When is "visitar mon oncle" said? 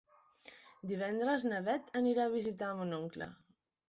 2.37-3.29